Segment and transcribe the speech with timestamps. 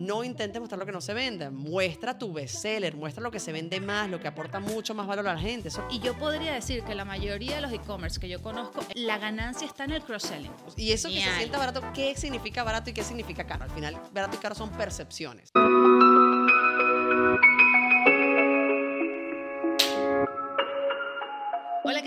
[0.00, 1.50] No intentes mostrar lo que no se vende.
[1.50, 5.28] Muestra tu bestseller, muestra lo que se vende más, lo que aporta mucho más valor
[5.28, 5.68] a la gente.
[5.68, 9.18] Eso- Y yo podría decir que la mayoría de los e-commerce que yo conozco, la
[9.18, 10.50] ganancia está en el cross-selling.
[10.76, 13.64] Y eso que se sienta barato, ¿qué significa barato y qué significa caro?
[13.64, 15.50] Al final, barato y caro son percepciones.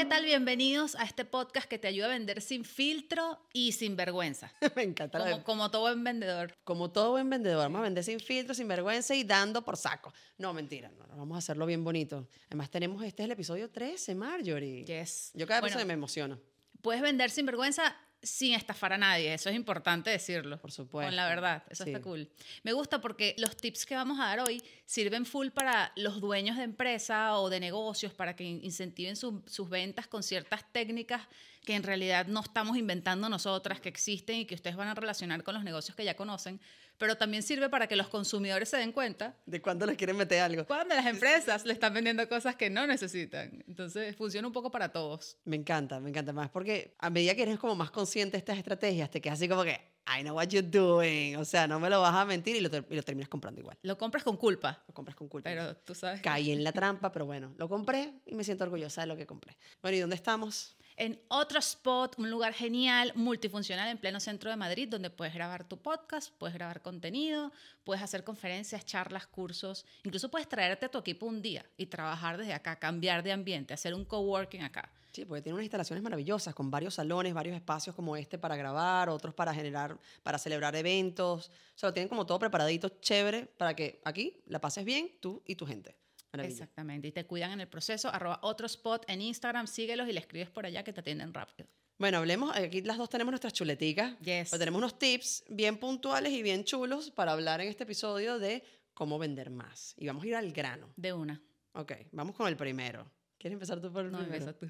[0.03, 0.25] ¿Qué tal?
[0.25, 4.51] Bienvenidos a este podcast que te ayuda a vender sin filtro y sin vergüenza.
[4.75, 5.17] Me encanta.
[5.17, 6.57] la Como, todo buen vendedor.
[6.65, 10.13] Como todo buen vendedor, vamos a vender sin filtro, sin vergüenza y dando por saco.
[10.37, 12.27] No, mentira, no, vamos a hacerlo bien bonito.
[12.47, 14.83] Además, tenemos, este es el episodio 13, Marjorie.
[14.83, 15.31] Yes.
[15.35, 16.37] Yo cada vez Bueno, me emociono,
[16.81, 19.33] Puedes vender sin vergüenza sin estafar a nadie.
[19.33, 20.57] Eso es importante decirlo.
[20.57, 21.07] por supuesto.
[21.09, 21.89] Con la verdad, eso Sí.
[21.91, 22.29] está cool.
[22.63, 26.57] Me gusta porque los tips que vamos a dar hoy sirven full para los dueños
[26.57, 31.21] de empresa o de negocios para que in- incentiven su- sus ventas con ciertas técnicas
[31.65, 35.43] que en realidad no estamos inventando nosotras, que existen y que ustedes van a relacionar
[35.43, 36.59] con los negocios que ya conocen,
[36.97, 40.41] pero también sirve para que los consumidores se den cuenta ¿De cuándo les quieren meter
[40.41, 40.65] algo?
[40.65, 43.63] cuando las empresas le están vendiendo cosas que no necesitan.
[43.67, 45.37] Entonces funciona un poco para todos.
[45.45, 48.57] Me encanta, me encanta más porque a medida que eres como más consciente de estas
[48.57, 51.37] estrategias, te quedas así como que, I know what you're doing.
[51.37, 53.77] O sea, no me lo vas a mentir y lo, y lo terminas comprando igual.
[53.83, 55.49] Lo compras con culpa, Lo compras con culpa.
[55.49, 56.21] pero tú sabes.
[56.21, 59.25] Caí en la trampa, pero bueno, lo compré y me siento orgullosa de lo que
[59.25, 59.55] compré.
[59.81, 60.75] Bueno, ¿y dónde estamos?
[60.97, 65.67] En otro spot, un lugar genial, multifuncional en pleno centro de Madrid, donde puedes grabar
[65.67, 67.51] tu podcast, puedes grabar contenido,
[67.83, 72.37] puedes hacer conferencias, charlas, cursos, incluso puedes traerte a tu equipo un día y trabajar
[72.37, 74.89] desde acá, cambiar de ambiente, hacer un coworking acá.
[75.11, 79.09] Sí, porque tiene unas instalaciones maravillosas con varios salones, varios espacios como este para grabar,
[79.09, 81.49] otros para generar, para celebrar eventos.
[81.49, 85.43] O sea, lo tienen como todo preparadito, chévere, para que aquí la pases bien tú
[85.45, 86.02] y tu gente.
[86.33, 86.51] Maravilla.
[86.53, 88.09] Exactamente, y te cuidan en el proceso.
[88.09, 91.69] Arroba otro spot en Instagram, síguelos y le escribes por allá que te atienden rápido.
[91.99, 94.17] Bueno, hablemos, aquí las dos tenemos nuestras chuleticas.
[94.19, 94.49] Yes.
[94.49, 98.63] Pues tenemos unos tips bien puntuales y bien chulos para hablar en este episodio de
[98.95, 99.93] cómo vender más.
[99.95, 100.91] Y vamos a ir al grano.
[100.95, 101.39] De una.
[101.73, 103.09] Ok, vamos con el primero.
[103.37, 104.35] ¿Quieres empezar tú por el No, primero?
[104.43, 104.67] empieza tú.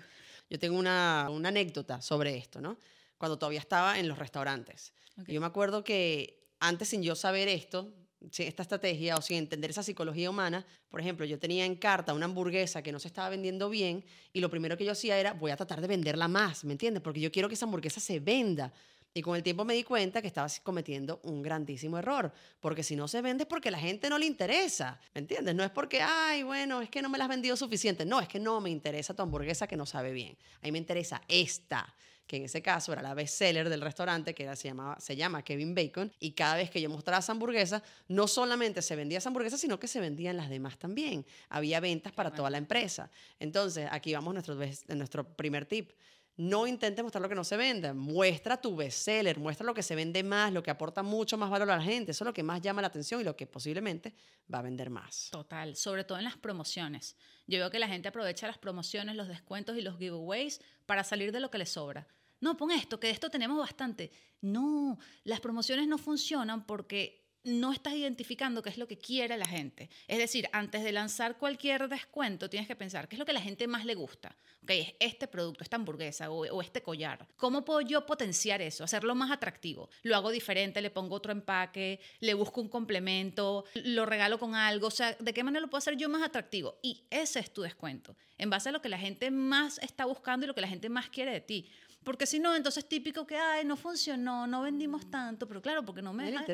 [0.50, 2.78] Yo tengo una, una anécdota sobre esto, ¿no?
[3.18, 4.94] Cuando todavía estaba en los restaurantes.
[5.18, 5.29] Ok.
[5.29, 7.94] Yo me acuerdo que antes sin yo saber esto,
[8.31, 12.13] sin esta estrategia o sin entender esa psicología humana, por ejemplo, yo tenía en carta
[12.13, 15.34] una hamburguesa que no se estaba vendiendo bien y lo primero que yo hacía era,
[15.34, 17.01] voy a tratar de venderla más, ¿me entiendes?
[17.01, 18.72] Porque yo quiero que esa hamburguesa se venda.
[19.16, 22.95] Y con el tiempo me di cuenta que estaba cometiendo un grandísimo error, porque si
[22.95, 25.53] no se vende es porque la gente no le interesa, ¿me entiendes?
[25.53, 28.28] No es porque, ay, bueno, es que no me la has vendido suficiente, no, es
[28.28, 31.94] que no me interesa tu hamburguesa que no sabe bien, a mí me interesa esta,
[32.28, 35.44] que en ese caso era la bestseller del restaurante, que era, se, llamaba, se llama
[35.44, 39.29] Kevin Bacon, y cada vez que yo mostraba esa hamburguesa, no solamente se vendía esa
[39.29, 41.25] hamburguesa, sino que se vendían las demás también.
[41.50, 43.09] Había ventas para toda la empresa.
[43.39, 44.56] Entonces, aquí vamos a nuestro,
[44.95, 45.91] nuestro primer tip.
[46.35, 47.94] No intentes mostrar lo que no se vende.
[47.94, 51.69] Muestra tu bestseller, muestra lo que se vende más, lo que aporta mucho más valor
[51.69, 52.11] a la gente.
[52.11, 54.16] Eso es lo que más llama la atención y lo que posiblemente
[54.51, 55.29] va a vender más.
[55.31, 57.16] Total, sobre todo en las promociones.
[57.45, 61.31] Yo veo que la gente aprovecha las promociones, los descuentos y los giveaways para salir
[61.31, 62.07] de lo que les sobra.
[62.41, 64.11] No, pon esto, que de esto tenemos bastante.
[64.41, 69.45] No, las promociones no funcionan porque no estás identificando qué es lo que quiere la
[69.45, 69.89] gente.
[70.07, 73.41] Es decir, antes de lanzar cualquier descuento, tienes que pensar qué es lo que la
[73.41, 74.35] gente más le gusta.
[74.63, 77.27] Ok, es este producto, esta hamburguesa o, o este collar.
[77.35, 78.83] ¿Cómo puedo yo potenciar eso?
[78.83, 79.89] Hacerlo más atractivo.
[80.03, 84.87] Lo hago diferente, le pongo otro empaque, le busco un complemento, lo regalo con algo.
[84.87, 86.79] O sea, ¿de qué manera lo puedo hacer yo más atractivo?
[86.81, 88.15] Y ese es tu descuento.
[88.37, 90.89] En base a lo que la gente más está buscando y lo que la gente
[90.89, 91.69] más quiere de ti.
[92.03, 96.02] Porque si no, entonces típico que, ay, no funcionó, no vendimos tanto, pero claro, porque
[96.02, 96.53] no me dejaste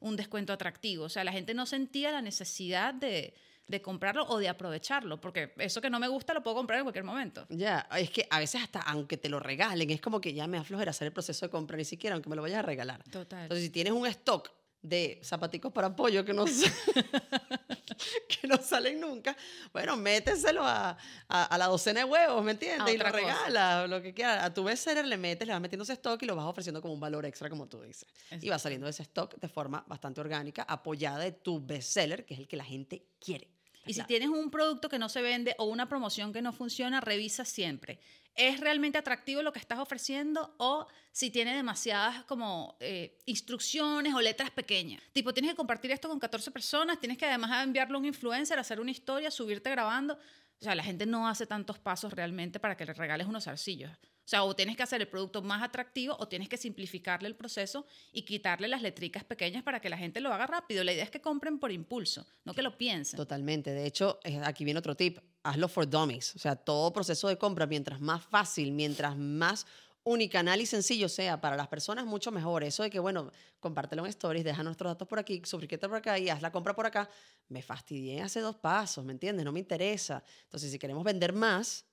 [0.00, 1.04] un descuento atractivo.
[1.04, 3.34] O sea, la gente no sentía la necesidad de,
[3.66, 6.84] de comprarlo o de aprovecharlo, porque eso que no me gusta lo puedo comprar en
[6.84, 7.46] cualquier momento.
[7.50, 10.58] Ya, es que a veces hasta aunque te lo regalen, es como que ya me
[10.58, 13.02] aflojera hacer el proceso de compra, ni siquiera aunque me lo vayas a regalar.
[13.04, 13.42] Total.
[13.42, 16.72] Entonces, si tienes un stock de zapaticos para pollo que no, sa-
[18.28, 19.36] que no salen nunca,
[19.72, 20.96] bueno, méteselo a,
[21.28, 22.94] a, a la docena de huevos, ¿me entiendes?
[22.94, 24.44] Y lo regala, lo que quieras.
[24.44, 26.94] A tu bestseller le metes, le vas metiendo ese stock y lo vas ofreciendo como
[26.94, 28.08] un valor extra, como tú dices.
[28.40, 32.40] Y va saliendo ese stock de forma bastante orgánica, apoyada de tu bestseller, que es
[32.40, 33.48] el que la gente quiere.
[33.88, 37.00] Y si tienes un producto que no se vende o una promoción que no funciona,
[37.00, 37.98] revisa siempre.
[38.34, 44.20] ¿Es realmente atractivo lo que estás ofreciendo o si tiene demasiadas como eh, instrucciones o
[44.20, 45.02] letras pequeñas?
[45.12, 48.58] Tipo, tienes que compartir esto con 14 personas, tienes que además enviarlo a un influencer,
[48.58, 50.14] hacer una historia, subirte grabando.
[50.14, 53.90] O sea, la gente no hace tantos pasos realmente para que le regales unos zarcillos.
[54.28, 57.34] O sea, o tienes que hacer el producto más atractivo o tienes que simplificarle el
[57.34, 60.84] proceso y quitarle las letricas pequeñas para que la gente lo haga rápido.
[60.84, 63.16] La idea es que compren por impulso, no que lo piensen.
[63.16, 63.70] Totalmente.
[63.70, 65.18] De hecho, aquí viene otro tip.
[65.44, 66.36] Hazlo for dummies.
[66.36, 69.66] O sea, todo proceso de compra, mientras más fácil, mientras más
[70.04, 72.64] unicanal y sencillo sea para las personas, mucho mejor.
[72.64, 76.18] Eso de que, bueno, compártelo en stories, deja nuestros datos por aquí, suscríbete por acá
[76.18, 77.08] y haz la compra por acá.
[77.48, 79.46] Me fastidié hace dos pasos, ¿me entiendes?
[79.46, 80.22] No me interesa.
[80.42, 81.86] Entonces, si queremos vender más,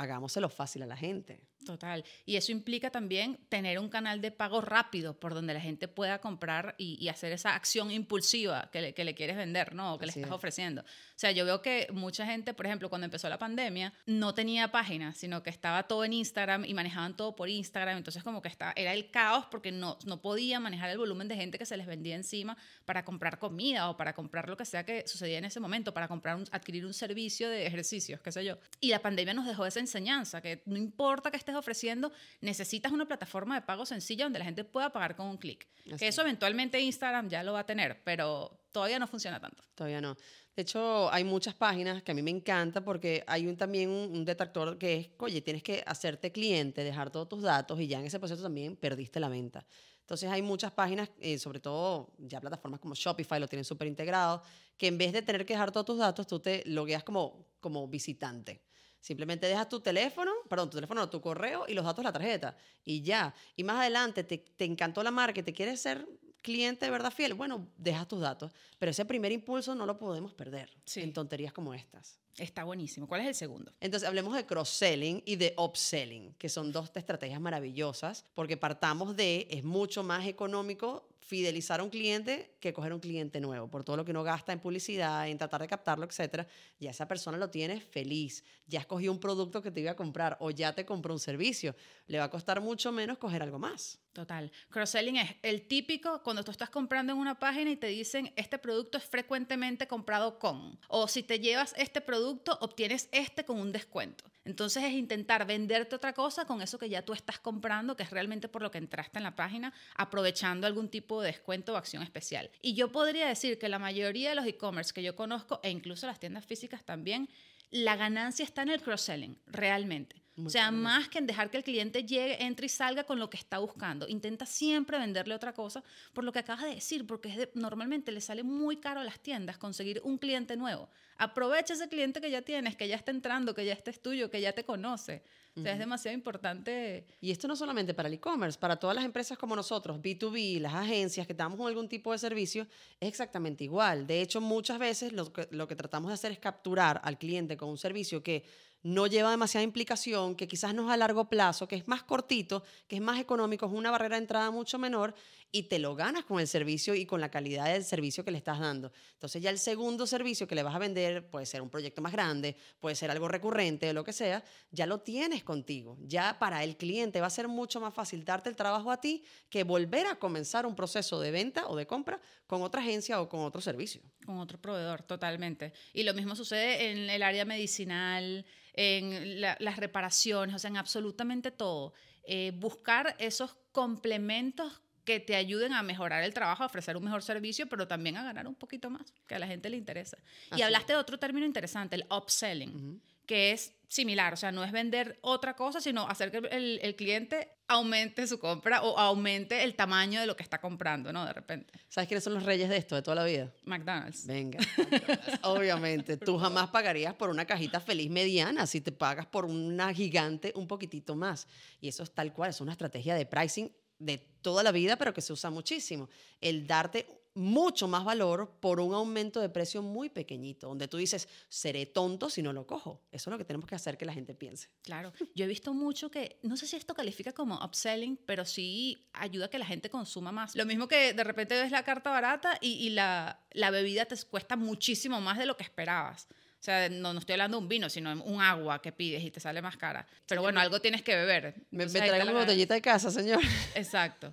[0.00, 1.40] hagámoselo fácil a la gente.
[1.64, 2.04] Total.
[2.24, 6.20] Y eso implica también tener un canal de pago rápido por donde la gente pueda
[6.20, 9.94] comprar y, hacer esa acción impulsiva que le, que le, quieres vender, ¿no?
[9.94, 10.82] O que le estás ofreciendo.
[10.82, 10.84] O
[11.16, 15.14] sea, yo veo que mucha gente, por ejemplo, cuando empezó la pandemia, no tenía página,
[15.14, 17.98] sino que estaba todo en Instagram y manejaban todo por Instagram.
[17.98, 21.36] Entonces, como que estaba, era el caos porque no, no podía manejar el volumen de
[21.36, 24.84] gente que se les vendía encima para comprar comida o para comprar lo que sea
[24.84, 28.44] que sucedía en ese momento, para comprar un, adquirir un servicio de ejercicios, qué sé
[28.44, 28.58] yo.
[28.80, 33.06] Y la pandemia nos dejó esa enseñanza, que no importa que estés ofreciendo, necesitas una
[33.06, 35.66] plataforma de pago sencilla donde la gente pueda pagar con un clic.
[35.98, 39.64] Que eso eventualmente Instagram ya lo va a tener, pero todavía no funciona tanto.
[39.74, 40.16] Todavía no.
[40.54, 44.24] De hecho, hay muchas páginas que a mí me encanta porque hay un, también un,
[44.24, 48.06] detractor que es, oye, tienes que hacerte cliente, dejar todos tus datos y ya en
[48.06, 49.64] ese proceso también perdiste la venta.
[50.00, 54.42] Entonces hay muchas páginas, eh, sobre todo ya plataformas como Shopify lo tienen súper integrado,
[54.76, 57.86] que en vez de tener que dejar todos tus datos, tú te logueas como, como
[57.86, 58.60] visitante.
[59.00, 62.56] Simplemente dejas tu teléfono, perdón, tu teléfono, tu correo y los datos de la tarjeta.
[62.84, 63.34] Y ya.
[63.56, 66.06] Y más adelante te, te encantó la marca y te quieres ser
[66.42, 68.52] cliente de verdad fiel, bueno, deja tus datos.
[68.78, 72.18] Pero ese primer impulso no lo podemos perder en tonterías como estas.
[72.36, 73.08] Está buenísimo.
[73.08, 73.72] ¿Cuál es el segundo?
[73.80, 79.48] Entonces, hablemos de cross-selling y de upselling, que son dos estrategias maravillosas, porque partamos de,
[79.50, 83.98] es mucho más económico fidelizar a un cliente que coger un cliente nuevo, por todo
[83.98, 86.46] lo que uno gasta en publicidad, en tratar de captarlo, etcétera.
[86.80, 90.38] Ya esa persona lo tiene feliz, ya escogió un producto que te iba a comprar
[90.40, 91.76] o ya te compró un servicio.
[92.06, 94.00] Le va a costar mucho menos coger algo más.
[94.18, 94.50] Total.
[94.70, 98.58] Cross-selling es el típico cuando tú estás comprando en una página y te dicen este
[98.58, 100.76] producto es frecuentemente comprado con.
[100.88, 104.24] O si te llevas este producto, obtienes este con un descuento.
[104.44, 108.10] Entonces es intentar venderte otra cosa con eso que ya tú estás comprando, que es
[108.10, 112.02] realmente por lo que entraste en la página, aprovechando algún tipo de descuento o acción
[112.02, 112.50] especial.
[112.60, 116.08] Y yo podría decir que la mayoría de los e-commerce que yo conozco, e incluso
[116.08, 117.28] las tiendas físicas también,
[117.70, 120.24] la ganancia está en el cross-selling, realmente.
[120.44, 123.28] O sea, más que en dejar que el cliente llegue, entre y salga con lo
[123.28, 124.06] que está buscando.
[124.08, 125.82] Intenta siempre venderle otra cosa
[126.12, 129.58] por lo que acabas de decir, porque normalmente le sale muy caro a las tiendas
[129.58, 130.88] conseguir un cliente nuevo.
[131.16, 134.30] Aprovecha ese cliente que ya tienes, que ya está entrando, que ya este es tuyo,
[134.30, 135.22] que ya te conoce.
[135.56, 137.04] O sea, es demasiado importante.
[137.20, 140.74] Y esto no solamente para el e-commerce, para todas las empresas como nosotros, B2B, las
[140.74, 142.66] agencias que damos algún tipo de servicio,
[143.00, 144.06] es exactamente igual.
[144.06, 147.56] De hecho, muchas veces lo que, lo que tratamos de hacer es capturar al cliente
[147.56, 148.44] con un servicio que
[148.82, 152.62] no lleva demasiada implicación, que quizás no es a largo plazo, que es más cortito,
[152.86, 155.14] que es más económico, es una barrera de entrada mucho menor
[155.50, 158.38] y te lo ganas con el servicio y con la calidad del servicio que le
[158.38, 158.92] estás dando.
[159.14, 162.12] Entonces ya el segundo servicio que le vas a vender puede ser un proyecto más
[162.12, 165.96] grande, puede ser algo recurrente lo que sea, ya lo tienes contigo.
[166.02, 169.24] Ya para el cliente va a ser mucho más fácil darte el trabajo a ti
[169.48, 173.28] que volver a comenzar un proceso de venta o de compra con otra agencia o
[173.28, 174.02] con otro servicio.
[174.26, 175.72] Con otro proveedor, totalmente.
[175.94, 178.44] Y lo mismo sucede en el área medicinal,
[178.80, 181.94] en las reparaciones, o sea, en absolutamente todo.
[182.22, 187.24] Eh, buscar esos complementos que te ayuden a mejorar el trabajo, a ofrecer un mejor
[187.24, 190.18] servicio, pero también a ganar un poquito más, que a la gente le interesa.
[190.56, 194.72] y hablaste de otro término interesante, el upselling, que es similar, o sea, no es
[194.72, 199.76] vender otra cosa, sino hacer que el, el, cliente aumente su compra o aumente el
[199.76, 201.24] tamaño de lo que está comprando, ¿no?
[201.24, 201.72] De repente.
[201.88, 203.52] ¿Sabes quiénes son los reyes de esto, de toda la vida?
[203.64, 204.26] McDonald's.
[204.26, 204.58] Venga,
[205.42, 206.16] obviamente.
[206.16, 210.66] Tú jamás pagarías por una cajita feliz mediana si te pagas por una gigante un
[210.66, 211.46] poquitito más.
[211.80, 215.14] Y eso es tal cual, es una estrategia de pricing de toda la vida, pero
[215.14, 216.08] que se usa muchísimo.
[216.40, 217.06] El darte
[217.38, 222.28] mucho más valor por un aumento de precio muy pequeñito, donde tú dices, seré tonto
[222.28, 223.00] si no lo cojo.
[223.12, 224.68] Eso es lo que tenemos que hacer que la gente piense.
[224.82, 229.08] Claro, yo he visto mucho que, no sé si esto califica como upselling, pero sí
[229.12, 230.56] ayuda a que la gente consuma más.
[230.56, 234.56] Lo mismo que de repente ves la carta barata y, la, la bebida te cuesta
[234.56, 236.26] muchísimo más de lo que esperabas.
[236.60, 239.30] O sea, no, no estoy hablando de un vino, sino un agua que pides y
[239.30, 240.04] te sale más cara.
[240.26, 241.54] Pero bueno, algo tienes que beber.
[241.70, 243.40] me, me traigo una botellita de casa, señor.
[243.76, 244.30] Exacto, exacto.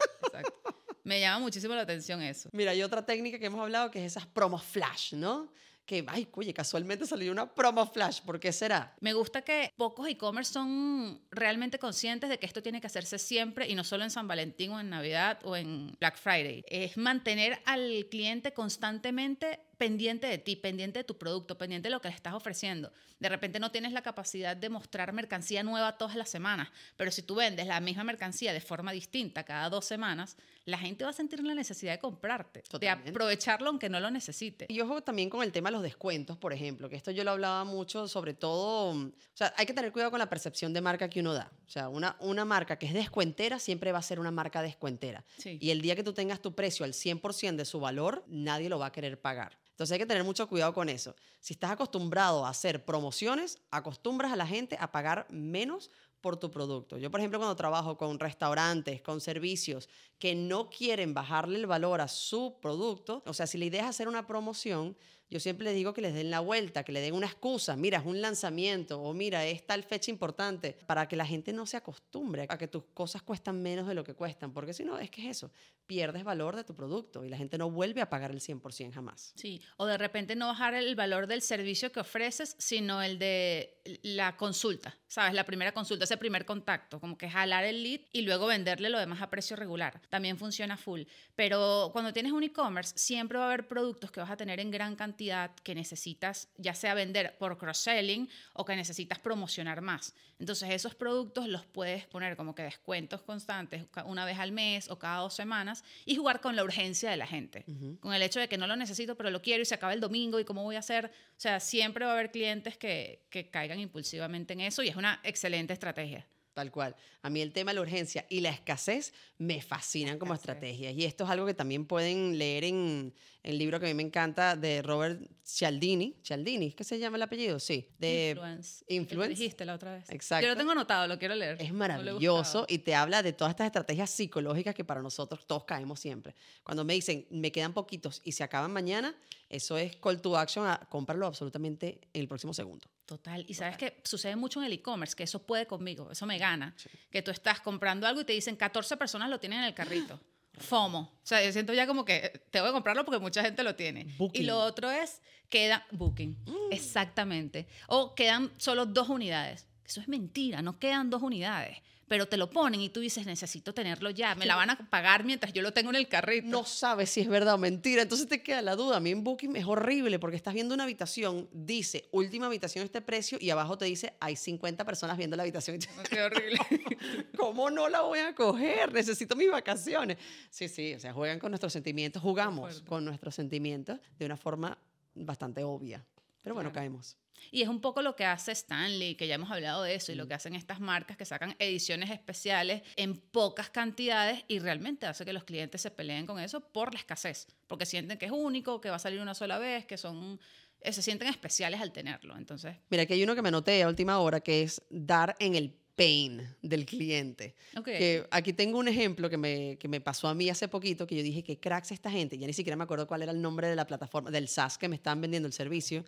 [1.05, 2.49] Me llama muchísimo la atención eso.
[2.51, 5.51] Mira, hay otra técnica que hemos hablado que es esas promos flash, ¿no?
[5.85, 8.95] que, ay, oye, casualmente salió una promo flash, ¿por qué será?
[8.99, 13.67] Me gusta que pocos e-commerce son realmente conscientes de que esto tiene que hacerse siempre
[13.69, 16.63] y no solo en San Valentín o en Navidad o en Black Friday.
[16.67, 22.01] Es mantener al cliente constantemente pendiente de ti, pendiente de tu producto, pendiente de lo
[22.01, 22.91] que le estás ofreciendo.
[23.19, 27.21] De repente no tienes la capacidad de mostrar mercancía nueva todas las semanas, pero si
[27.21, 31.13] tú vendes la misma mercancía de forma distinta cada dos semanas, la gente va a
[31.13, 33.05] sentir la necesidad de comprarte, Totalmente.
[33.05, 34.65] de aprovecharlo aunque no lo necesite.
[34.67, 37.31] Y ojo también con el tema de los descuentos, por ejemplo, que esto yo lo
[37.31, 41.09] hablaba mucho, sobre todo, o sea, hay que tener cuidado con la percepción de marca
[41.09, 41.51] que uno da.
[41.67, 45.23] O sea, una, una marca que es descuentera siempre va a ser una marca descuentera.
[45.37, 45.57] Sí.
[45.61, 48.79] Y el día que tú tengas tu precio al 100% de su valor, nadie lo
[48.79, 49.57] va a querer pagar.
[49.75, 51.13] Entonces hay que tener mucho cuidado con eso.
[51.41, 55.91] Si estás acostumbrado a hacer promociones, acostumbras a la gente a pagar menos
[56.21, 56.97] por tu producto.
[56.97, 61.99] Yo, por ejemplo, cuando trabajo con restaurantes, con servicios que no quieren bajarle el valor
[61.99, 64.95] a su producto, o sea, si la idea es hacer una promoción,
[65.29, 67.99] yo siempre les digo que les den la vuelta, que le den una excusa, mira,
[67.99, 71.77] es un lanzamiento o mira, es tal fecha importante, para que la gente no se
[71.77, 75.09] acostumbre a que tus cosas cuestan menos de lo que cuestan, porque si no, es
[75.09, 75.51] que es eso,
[75.85, 79.33] pierdes valor de tu producto y la gente no vuelve a pagar el 100% jamás.
[79.35, 83.74] Sí, o de repente no bajar el valor del servicio que ofreces, sino el de
[84.01, 85.33] la consulta, ¿sabes?
[85.33, 88.99] La primera consulta, ese primer contacto, como que jalar el lead y luego venderle lo
[88.99, 90.01] demás a precio regular.
[90.09, 91.03] También funciona full.
[91.35, 94.71] Pero cuando tienes un e-commerce, siempre va a haber productos que vas a tener en
[94.71, 100.15] gran cantidad que necesitas, ya sea vender por cross-selling o que necesitas promocionar más.
[100.39, 104.99] Entonces, esos productos los puedes poner como que descuentos constantes una vez al mes o
[104.99, 107.65] cada dos semanas y jugar con la urgencia de la gente.
[107.99, 110.01] Con el hecho de que no lo necesito, pero lo quiero y se acaba el
[110.01, 111.05] domingo y cómo voy a hacer.
[111.05, 114.95] O sea, siempre va a haber clientes que, que caigan impulsivamente en eso y es
[114.95, 116.25] una excelente estrategia.
[116.53, 116.95] Tal cual.
[117.21, 120.55] A mí el tema de la urgencia y la escasez me fascinan como Escasez.
[120.55, 120.93] estrategias.
[120.95, 123.13] Y esto es algo que también pueden leer en
[123.43, 126.15] el libro que a mí me encanta de Robert Cialdini.
[126.23, 127.59] Cialdini, ¿qué se llama el apellido?
[127.59, 127.89] Sí.
[127.99, 128.85] De, influence.
[128.87, 129.33] Influence.
[129.33, 130.09] Que dijiste la otra vez.
[130.09, 130.43] Exacto.
[130.47, 131.57] Yo lo tengo anotado, lo quiero leer.
[131.61, 132.65] Es No maravilloso buscado.
[132.69, 136.35] y te habla de todas estas estrategias psicológicas que para nosotros todos caemos siempre.
[136.63, 139.13] Cuando me dicen, me quedan poquitos y se acaban mañana,
[139.49, 142.87] eso es call to action a cómpralo absolutamente en el próximo segundo.
[143.05, 143.45] Total.
[143.47, 146.75] Y sabes que sucede mucho en el e-commerce, que eso puede conmigo, eso me gana.
[147.11, 150.19] Que tú estás comprando algo y te dicen 14 personas lo tienen en el carrito.
[150.57, 150.99] FOMO.
[150.99, 154.15] O sea, yo siento ya como que tengo que comprarlo porque mucha gente lo tiene.
[154.17, 154.41] Booking.
[154.41, 156.37] Y lo otro es, queda booking.
[156.71, 157.67] Exactamente.
[157.87, 159.67] O quedan solo dos unidades.
[159.83, 161.77] Eso es mentira, no quedan dos unidades.
[162.07, 164.35] Pero te lo ponen y tú dices, necesito tenerlo ya.
[164.35, 166.47] Me la van a pagar mientras yo lo tengo en el carrito.
[166.47, 168.01] no sabes si es verdad o mentira.
[168.01, 168.97] Entonces te queda la duda.
[168.97, 173.01] A mí en Booking es horrible porque estás viendo una habitación, dice última habitación este
[173.01, 175.79] precio y abajo te dice hay 50 personas viendo la habitación.
[176.09, 176.59] Qué horrible.
[177.37, 178.93] ¿Cómo no la voy a coger?
[178.93, 180.17] Necesito mis vacaciones.
[180.49, 184.77] Sí, sí, o sea, juegan con nuestros sentimientos, jugamos con nuestros sentimientos de una forma
[185.15, 186.05] bastante obvia.
[186.45, 186.81] Pero bueno, Claro.
[186.83, 187.17] caemos.
[187.51, 190.15] Y es un poco lo que hace Stanley, que ya hemos hablado de eso, y
[190.15, 190.17] Mm.
[190.19, 195.25] lo que hacen estas marcas que sacan ediciones especiales en pocas cantidades y realmente hace
[195.25, 198.79] que los clientes se peleen con eso por la escasez, porque sienten que es único,
[198.79, 200.39] que va a salir una sola vez, que son
[200.81, 202.37] eh, se sienten especiales al tenerlo.
[202.37, 205.55] Entonces, Mira, aquí hay uno que me anoté a última hora que es dar en
[205.55, 207.55] el pain del cliente.
[207.75, 207.85] ok.
[207.85, 211.15] Que aquí tengo un ejemplo que me, que me pasó a mí hace poquito, que
[211.15, 212.37] yo dije, ¿qué cracks esta gente?
[212.37, 214.87] Ya ni siquiera me acuerdo cuál era el nombre de la plataforma, del SaaS que
[214.89, 216.03] me estaban vendiendo el servicio,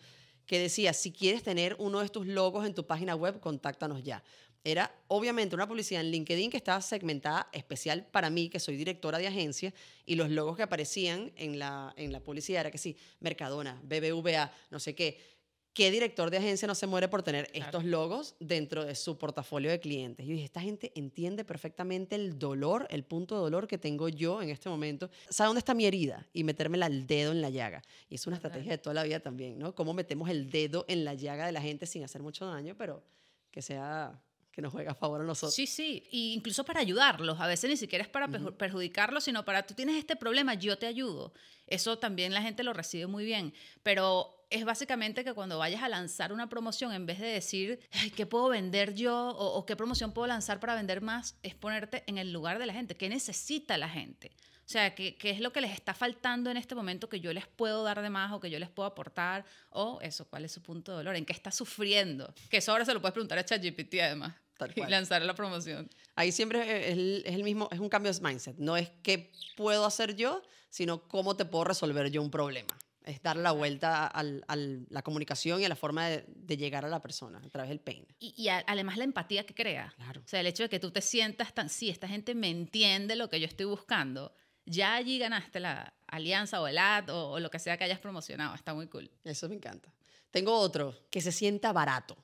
[0.47, 4.23] que decía, si quieres tener uno de estos logos en tu página web, contáctanos ya.
[4.63, 9.17] Era obviamente una publicidad en LinkedIn que estaba segmentada especial para mí, que soy directora
[9.17, 9.73] de agencia,
[10.05, 14.51] y los logos que aparecían en la, en la publicidad era que sí, Mercadona, BBVA,
[14.71, 15.36] no sé qué.
[15.77, 17.65] ¿Qué director de agencia no se muere por tener Claro.
[17.67, 20.25] estos logos dentro de su portafolio de clientes?
[20.25, 24.41] Yo dije, esta gente entiende perfectamente el dolor, el punto de dolor que tengo yo
[24.41, 25.11] en este momento.
[25.29, 26.25] ¿Sabe dónde está mi herida?
[26.33, 27.83] Y metérmela el dedo en la llaga.
[28.09, 29.75] Y es una estrategia de toda la vida también, ¿no?
[29.75, 33.03] Cómo metemos el dedo en la llaga de la gente sin hacer mucho daño, pero
[33.51, 34.19] que sea,
[34.57, 35.53] que nos juegue a favor a nosotros.
[35.53, 37.39] Sí, sí, y incluso para ayudarlos.
[37.39, 40.79] A veces ni siquiera es para perju- perjudicarlos, sino para tú tienes este problema, yo
[40.79, 41.31] te ayudo.
[41.67, 43.53] Eso también la gente lo recibe muy bien.
[43.83, 48.09] Pero es básicamente que cuando vayas a lanzar una promoción, en vez de decir, "Ay,
[48.09, 49.15] ¿qué puedo vender yo?
[49.29, 52.65] O, o qué promoción puedo lanzar para vender más, es ponerte en el lugar de
[52.65, 52.95] la gente.
[52.95, 54.31] ¿Qué necesita la gente?
[54.65, 57.31] O sea, ¿qué, ¿qué es lo que les está faltando en este momento que yo
[57.31, 59.45] les puedo dar de más o que yo les puedo aportar?
[59.69, 61.15] O eso, ¿cuál es su punto de dolor?
[61.15, 62.33] ¿En qué está sufriendo?
[62.49, 64.33] Que eso ahora se lo puedes preguntar a ChatGPT además.
[64.57, 64.91] Tal Y cual.
[64.91, 65.89] lanzar la promoción.
[66.15, 68.57] Ahí siempre es el, es el mismo, es un cambio de mindset.
[68.57, 72.77] No es qué puedo hacer yo, sino cómo te puedo resolver yo un problema.
[73.03, 76.89] Es dar la vuelta a la comunicación y a la forma de, de llegar a
[76.89, 78.05] la persona a través del pain.
[78.19, 79.93] Y, y a- además la empatía que crea.
[79.95, 80.21] Claro.
[80.25, 83.15] O sea, el hecho de que tú te sientas tan, sí, esta gente me entiende
[83.15, 84.33] lo que yo estoy buscando,
[84.65, 87.99] ya allí ganaste la alianza o el ad o, o lo que sea que hayas
[87.99, 88.53] promocionado.
[88.55, 89.09] Está muy cool.
[89.23, 89.93] Eso me encanta.
[90.29, 92.17] Tengo otro, que se sienta barato.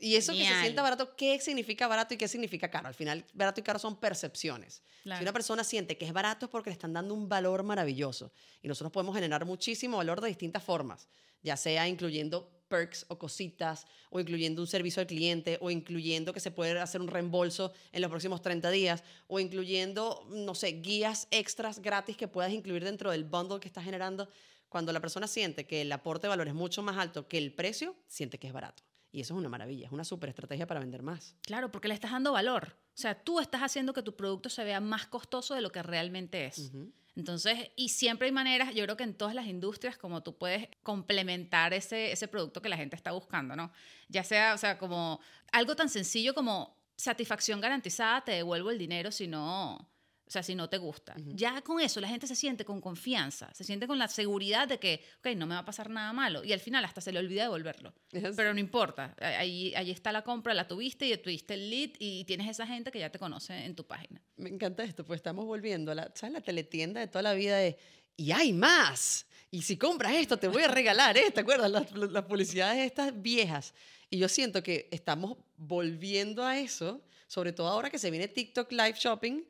[0.00, 2.88] Y eso que se sienta barato, ¿qué significa barato y qué significa caro?
[2.88, 4.82] Al final, barato y caro son percepciones.
[5.02, 5.18] Claro.
[5.18, 8.32] Si una persona siente que es barato es porque le están dando un valor maravilloso.
[8.62, 11.08] Y nosotros podemos generar muchísimo valor de distintas formas,
[11.42, 16.40] ya sea incluyendo perks o cositas, o incluyendo un servicio al cliente, o incluyendo que
[16.40, 21.28] se puede hacer un reembolso en los próximos 30 días, o incluyendo, no sé, guías
[21.30, 24.28] extras gratis que puedas incluir dentro del bundle que estás generando.
[24.70, 27.52] Cuando la persona siente que el aporte de valor es mucho más alto que el
[27.52, 28.82] precio, siente que es barato.
[29.14, 31.36] Y eso es una maravilla, es una super estrategia para vender más.
[31.42, 32.76] Claro, porque le estás dando valor.
[32.88, 35.84] O sea, tú estás haciendo que tu producto se vea más costoso de lo que
[35.84, 36.72] realmente es.
[37.14, 40.68] Entonces, y siempre hay maneras, yo creo que en todas las industrias, como tú puedes
[40.82, 43.70] complementar ese, ese producto que la gente está buscando, ¿no?
[44.08, 45.20] Ya sea, o sea, como
[45.52, 49.88] algo tan sencillo como satisfacción garantizada, te devuelvo el dinero si no,
[50.34, 51.14] sea, si no te gusta.
[51.26, 54.78] Ya con eso la gente se siente con confianza, se siente con la seguridad de
[54.78, 56.44] que, ok, no me va a pasar nada malo.
[56.44, 57.94] Y al final hasta se le olvida devolverlo.
[58.10, 62.24] Pero no importa, ahí, ahí está la compra, la tuviste y tuviste el lead y
[62.24, 64.20] tienes esa gente que ya te conoce en tu página.
[64.36, 66.32] Me encanta esto, pues estamos volviendo a la, ¿sabes?
[66.32, 67.78] la teletienda de toda la vida de,
[68.16, 69.26] y hay más.
[69.50, 71.70] Y si compras esto, te voy a regalar esto, ¿te acuerdas?
[71.70, 73.72] Las, las publicidades estas viejas.
[74.10, 78.72] Y yo siento que estamos volviendo a eso, sobre todo ahora que se viene TikTok
[78.72, 79.44] Live Shopping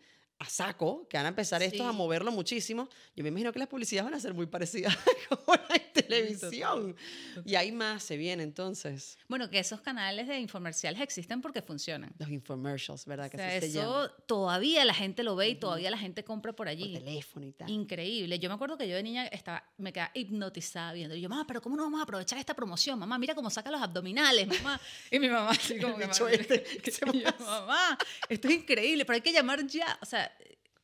[0.44, 1.96] a saco, que van a empezar estos a Sí.
[1.96, 2.88] moverlo muchísimo.
[3.16, 4.96] Yo me imagino que las publicidades van a ser muy parecidas
[5.28, 6.96] como la televisión.
[7.44, 9.18] Y hay más, se viene entonces.
[9.28, 12.12] Bueno, que esos canales de infomerciales existen porque funcionan.
[12.18, 13.26] Los infomercials, ¿verdad?
[13.26, 14.12] O Que sea, así se eso llama.
[14.26, 16.94] todavía la gente lo ve y todavía la gente compra por Por allí.
[16.94, 17.68] teléfono y tal.
[17.70, 18.38] Increíble.
[18.38, 21.14] Yo me acuerdo que yo de niña estaba, me quedaba hipnotizada viendo.
[21.14, 22.98] Y yo, mamá, pero ¿cómo no vamos a aprovechar esta promoción?
[22.98, 24.80] Mamá, mira cómo saca los abdominales, mamá.
[25.10, 26.06] Y mi mamá así como que...
[26.06, 27.98] bicho "Mamá, este, ¿qué ¿qué se yo, pasa?" mamá,
[28.28, 29.98] esto es increíble, pero hay que llamar ya.
[30.00, 30.33] O sea,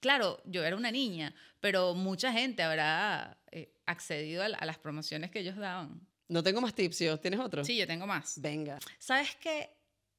[0.00, 4.78] claro, yo era una niña, pero mucha gente habrá eh, accedido a, la- a las
[4.78, 6.00] promociones que ellos daban.
[6.28, 7.18] No tengo más tips, ¿yo?
[7.18, 7.64] ¿Tienes otro?
[7.64, 8.40] Sí, yo tengo más.
[8.40, 8.78] Venga.
[8.98, 9.70] ¿Sabes qué?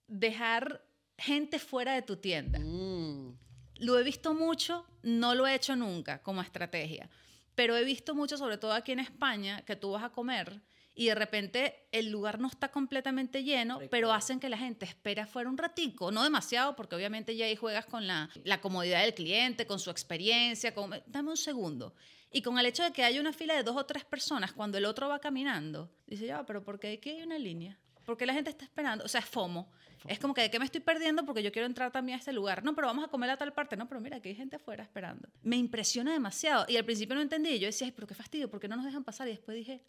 [0.08, 0.84] Dejar
[1.18, 2.60] gente fuera de tu tienda.
[2.60, 3.38] Mm.
[3.80, 7.10] Lo he visto mucho, no lo he hecho nunca como estrategia,
[7.56, 10.62] pero he visto mucho, sobre todo aquí en España, que tú vas a comer
[10.94, 15.22] y de repente el lugar no está completamente lleno, pero hacen que la gente espere
[15.22, 19.14] afuera un ratico, no demasiado, porque obviamente ya ahí juegas con la, la comodidad del
[19.14, 21.96] cliente, con su experiencia, con, dame un segundo.
[22.34, 24.78] Y con el hecho de que haya una fila de dos o tres personas cuando
[24.78, 27.78] el otro va caminando, dice, ya, pero ¿por qué aquí hay una línea?
[28.06, 29.04] ¿Por qué la gente está esperando?
[29.06, 29.70] O sea, es FOMO.
[30.08, 32.34] Es como que de qué me estoy perdiendo porque yo quiero entrar también a este
[32.34, 32.64] lugar.
[32.64, 33.78] No, pero vamos a comer a tal parte.
[33.78, 35.30] No, pero mira, que hay gente afuera esperando.
[35.44, 36.66] Me impresiona demasiado.
[36.68, 37.60] Y al principio no entendí.
[37.60, 39.28] Yo decía, "Ay, pero qué fastidio, ¿por qué no nos dejan pasar?
[39.28, 39.84] Y después dije,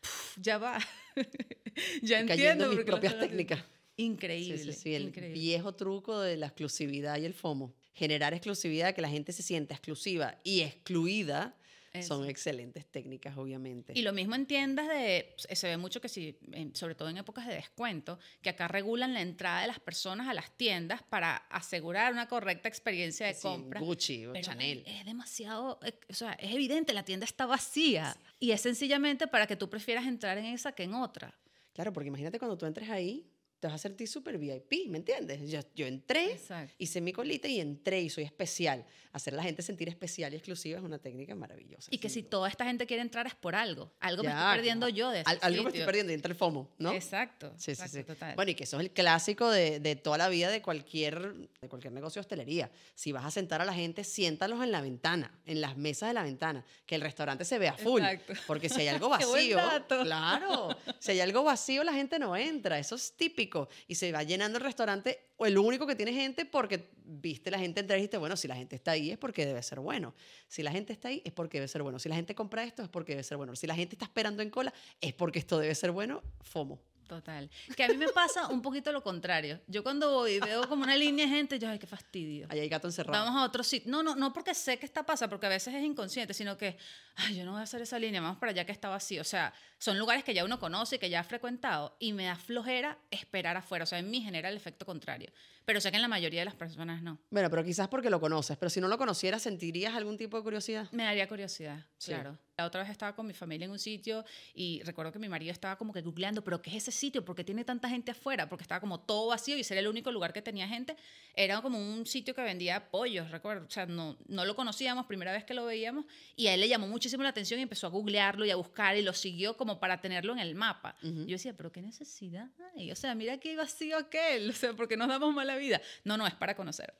[0.00, 0.78] "Puf, ya va.
[2.02, 2.64] ya entiendo.
[2.70, 3.46] en mis propias están haciendo".
[3.46, 3.64] técnicas.
[3.96, 4.58] Increíble.
[4.58, 5.34] Sí, sí, sí, el increíble.
[5.34, 7.74] viejo truco de la exclusividad y el FOMO.
[7.94, 11.56] Generar exclusividad, que la gente se sienta exclusiva y excluida,
[12.02, 13.92] son excelentes técnicas, obviamente.
[13.96, 17.16] Y lo mismo en tiendas de, se ve mucho que sí, en- sobre todo en
[17.18, 21.36] épocas de descuento, que acá regulan la entrada de las personas a las tiendas para
[21.36, 23.80] asegurar una correcta experiencia de Sí, compra.
[23.80, 24.82] Gucci o Pero Chanel.
[24.86, 28.16] Es demasiado, eh, o sea, es evidente, la tienda está vacía.
[28.40, 31.38] Y es sencillamente para que tú prefieras entrar en esa que en otra.
[31.72, 35.50] Claro, porque imagínate cuando tú entres ahí, te vas a sentir súper VIP, ¿me entiendes?
[35.50, 36.72] Yo, yo entré, Exacto.
[36.78, 38.84] hice mi colita y entré y soy especial.
[39.12, 41.88] Hacer a la gente sentir especial y exclusiva es una técnica maravillosa.
[41.90, 42.30] Y que si duda.
[42.30, 43.90] toda esta gente quiere entrar es por algo.
[44.00, 46.36] Algo me Ya, estoy perdiendo yo de Al- algo me estoy perdiendo y entra el
[46.36, 46.92] FOMO, ¿no?
[46.92, 47.52] Exacto.
[47.56, 48.04] Sí, sí, exacto, sí.
[48.04, 48.36] total.
[48.36, 51.68] Bueno, y que eso es el clásico de, de toda la vida de cualquier, de
[51.68, 52.70] cualquier negocio de hostelería.
[52.94, 56.14] Si vas a sentar a la gente, siéntalos en la ventana, en las mesas de
[56.14, 58.02] la ventana, que el restaurante se vea full.
[58.02, 58.34] Exacto.
[58.46, 59.58] Porque si hay algo vacío,
[60.02, 62.78] claro, si hay algo vacío, la gente no entra.
[62.78, 63.47] Eso es típico.
[63.86, 67.58] Y se va llenando el restaurante, o el único que tiene gente, porque viste la
[67.58, 70.14] gente entrar y dijiste, bueno, si la gente está ahí es porque debe ser bueno.
[70.48, 71.98] Si la gente está ahí es porque debe ser bueno.
[71.98, 73.56] Si la gente compra esto es porque debe ser bueno.
[73.56, 76.22] Si la gente está esperando en cola es porque esto debe ser bueno.
[76.42, 76.80] FOMO.
[77.08, 77.50] Total.
[77.74, 79.60] Que a mí me pasa un poquito lo contrario.
[79.66, 82.46] Yo cuando voy y veo como una línea de gente, yo, ay, qué fastidio.
[82.50, 83.24] Ahí hay gato encerrado.
[83.24, 83.90] Vamos a otro sitio.
[83.90, 86.76] No, no, no porque sé que está pasa, porque a veces es inconsciente, sino que,
[87.16, 89.22] ay, yo no voy a hacer esa línea, vamos para allá que está vacío.
[89.22, 92.26] O sea, son lugares que ya uno conoce y que ya ha frecuentado y me
[92.26, 93.84] da flojera esperar afuera.
[93.84, 95.32] O sea, en mí genera el efecto contrario.
[95.64, 97.18] Pero sé que en la mayoría de las personas no.
[97.30, 100.42] Bueno, pero quizás porque lo conoces, pero si no lo conocieras, ¿sentirías algún tipo de
[100.42, 100.88] curiosidad?
[100.92, 102.10] Me daría curiosidad, Sí.
[102.12, 102.38] claro.
[102.58, 105.52] La otra vez estaba con mi familia en un sitio y recuerdo que mi marido
[105.52, 107.24] estaba como que googleando, pero ¿qué es ese sitio?
[107.24, 108.48] ¿Por qué tiene tanta gente afuera?
[108.48, 110.96] Porque estaba como todo vacío y ese era el único lugar que tenía gente.
[111.36, 113.64] Era como un sitio que vendía pollos, recuerdo.
[113.64, 116.04] O sea, no, no lo conocíamos, primera vez que lo veíamos.
[116.34, 118.96] Y a él le llamó muchísimo la atención y empezó a googlearlo y a buscar
[118.96, 120.96] y lo siguió como para tenerlo en el mapa.
[121.04, 121.26] Ujú.
[121.26, 122.90] Yo decía, pero ¿qué necesidad hay?
[122.90, 124.50] O sea, mira qué vacío aquel.
[124.50, 125.80] O sea, ¿por qué nos damos mala vida?
[126.02, 126.92] No, no, es para conocer.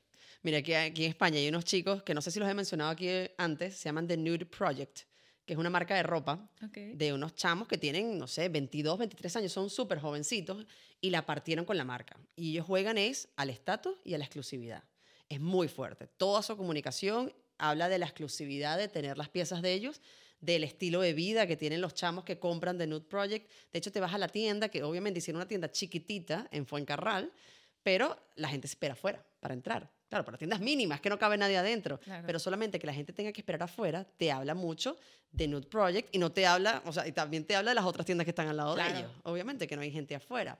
[0.42, 2.90] Mira, aquí, aquí en España hay unos chicos que no sé si los he mencionado
[2.90, 5.07] aquí antes, se llaman The Nude Project,
[5.48, 9.36] que es una marca de ropa de unos chamos que tienen, no sé, 22, 23
[9.36, 10.66] años, son súper jovencitos
[11.00, 12.20] y la partieron con la marca.
[12.36, 14.84] Y ellos juegan es al estatus y a la exclusividad.
[15.30, 16.06] Es muy fuerte.
[16.06, 20.02] Toda su comunicación habla de la exclusividad de tener las piezas de ellos,
[20.42, 23.50] del estilo de vida que tienen los chamos que compran de Nude Project.
[23.72, 27.32] De hecho, te vas a la tienda, que obviamente hicieron una tienda chiquitita en Fuencarral,
[27.88, 29.90] pero la gente espera afuera para entrar.
[30.10, 31.98] Claro, para tiendas mínimas, que no cabe nadie adentro.
[32.00, 32.22] Claro.
[32.26, 34.98] Pero solamente que la gente tenga que esperar afuera, te habla mucho
[35.32, 37.86] de Nude Project y no te habla, o sea, y también te habla de las
[37.86, 38.92] otras tiendas que están al lado Claro.
[38.92, 39.12] de ellos.
[39.22, 40.58] Obviamente que no hay gente afuera.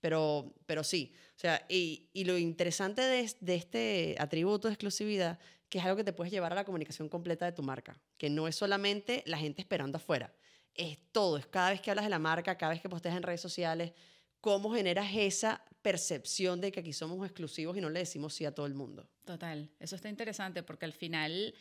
[0.00, 5.38] Pero, pero sí, o sea, y, y lo interesante de, de este atributo de exclusividad,
[5.68, 8.30] que es algo que te puedes llevar a la comunicación completa de tu marca, que
[8.30, 10.32] no es solamente la gente esperando afuera,
[10.74, 13.22] es todo, es cada vez que hablas de la marca, cada vez que posteas en
[13.22, 13.92] redes sociales,
[14.40, 18.54] cómo generas esa percepción de que aquí somos exclusivos y no le decimos sí a
[18.54, 19.08] todo el mundo.
[19.24, 21.54] Total, eso está interesante porque al final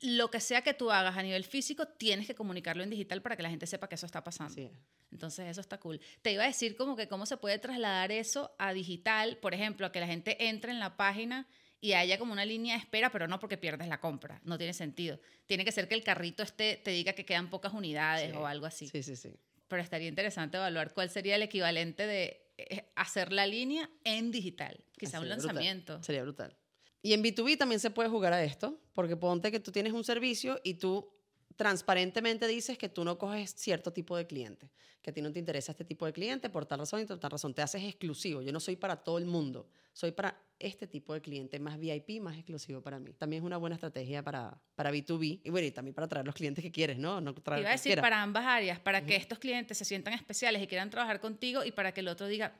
[0.00, 3.36] lo que sea que tú hagas a nivel físico, tienes que comunicarlo en digital para
[3.36, 4.70] que la gente sepa que eso está pasando.
[5.12, 6.00] Entonces eso está cool.
[6.22, 9.86] Te iba a decir como que cómo se puede trasladar eso a digital, por ejemplo,
[9.86, 11.46] a que la gente entre en la página
[11.80, 14.40] y haya como una línea de espera, pero no porque pierdes la compra.
[14.44, 15.20] No tiene sentido.
[15.46, 18.36] Tiene que ser que el carrito esté, te diga que quedan pocas unidades Sí.
[18.36, 18.88] o algo así.
[18.88, 19.34] Sí, sí, sí.
[19.72, 24.84] Pero estaría interesante evaluar cuál sería el equivalente de eh, hacer la línea en digital.
[24.98, 25.46] Quizá un Sería brutal.
[25.46, 26.02] lanzamiento.
[26.02, 26.58] Sería brutal.
[27.00, 30.04] Y en B2B también se puede jugar a esto, porque ponte que tú tienes un
[30.04, 31.10] servicio y tú
[31.56, 35.38] transparentemente dices que tú no coges cierto tipo de cliente, que a ti no te
[35.38, 37.54] interesa este tipo de cliente por tal razón y por tal razón.
[37.54, 38.42] Te haces exclusivo.
[38.42, 42.20] Yo no soy para todo el mundo, soy para este tipo de cliente, más VIP,
[42.20, 43.12] más exclusivo para mí.
[43.14, 46.34] También es una buena estrategia para, para B2B y bueno, y también para traer los
[46.34, 47.20] clientes que quieres, ¿no?
[47.20, 50.62] No traer iba a decir para ambas áreas, para que estos clientes se sientan especiales
[50.62, 52.56] y quieran trabajar contigo y para que el otro diga,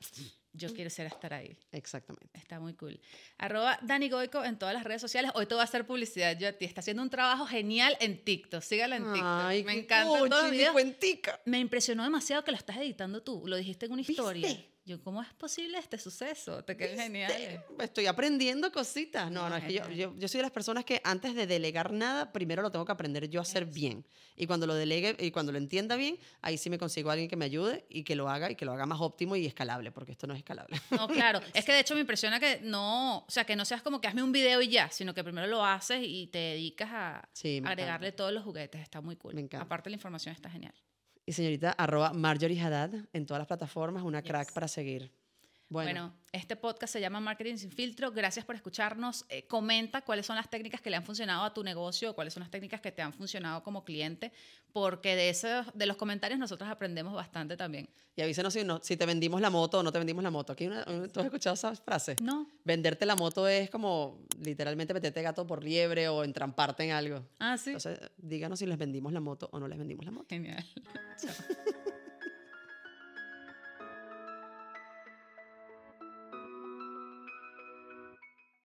[0.53, 1.57] yo quiero ser estar ahí.
[1.71, 2.39] Exactamente.
[2.39, 2.99] Está muy cool.
[3.37, 5.31] Arroba Dani Goico en todas las redes sociales.
[5.35, 6.65] Hoy te voy a hacer publicidad yo a ti.
[6.65, 8.61] Está haciendo un trabajo genial en TikTok.
[8.61, 9.23] Sígala en TikTok.
[9.23, 9.85] Ay, Me
[10.71, 11.41] cuentica.
[11.45, 13.43] Me impresionó demasiado que lo estás editando tú.
[13.45, 14.65] Lo dijiste en una historia.
[14.85, 16.61] Yo, ¿cómo es posible este suceso?
[16.65, 17.31] Te quedó genial.
[17.79, 19.31] Estoy aprendiendo cositas.
[19.31, 21.93] No, No, es que yo, yo, yo soy de las personas que antes de delegar
[21.93, 24.05] nada, primero lo tengo que aprender yo a hacer bien.
[24.35, 27.29] Y cuando lo delegue y cuando lo entienda bien, ahí sí me consigo a alguien
[27.29, 29.93] que me ayude y que lo haga y que lo haga más óptimo y escalable,
[29.93, 30.75] porque esto no es escalable.
[30.91, 31.39] No, claro.
[31.53, 34.09] Es que de hecho me impresiona que no, o sea, que no seas como que
[34.09, 37.61] hazme un video y ya, sino que primero lo haces y te dedicas a Sí,
[37.63, 38.17] agregarle encanta.
[38.17, 38.81] todos los juguetes.
[38.81, 39.33] Está muy cool.
[39.33, 39.63] Me encanta.
[39.65, 40.73] Aparte la información está genial.
[41.25, 45.22] Y señorita, arroba Marjorie Haddad en todas las plataformas, una crack para seguir.
[45.73, 45.91] Bueno.
[45.91, 48.11] Bueno, este podcast se llama Marketing sin filtro.
[48.11, 49.25] Gracias por escucharnos.
[49.29, 52.41] Eh, comenta cuáles son las técnicas que le han funcionado a tu negocio, cuáles son
[52.41, 54.31] las técnicas que te han funcionado como cliente,
[54.71, 57.89] porque de, esos, de los comentarios nosotros aprendemos bastante también.
[58.15, 60.53] y avísenos si, no, si te vendimos la moto o no te vendimos la moto.
[60.53, 62.15] Aquí una- ¿Tú has escuchado esa frase?
[62.21, 62.47] ¿No?
[62.63, 67.25] Venderte la moto es como literalmente meterte gato por liebre o entramparte en algo.
[67.39, 67.71] Ah, sí.
[67.71, 70.27] Entonces, díganos si les vendimos la moto o no les vendimos la moto.
[70.29, 70.63] Genial.
[71.19, 71.33] Chao.